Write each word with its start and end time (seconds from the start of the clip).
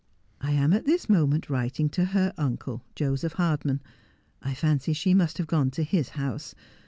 'I 0.41 0.53
am 0.53 0.73
at 0.73 0.85
this 0.87 1.07
moment 1.09 1.47
writing 1.47 1.87
to 1.89 2.05
her 2.05 2.33
uncle, 2.35 2.81
Joseph 2.95 3.33
Hardman. 3.33 3.81
I 4.41 4.55
fancy 4.55 4.93
she 4.93 5.13
must 5.13 5.37
have 5.37 5.45
gone 5.45 5.69
to 5.69 5.83
his 5.83 6.09
house. 6.17 6.55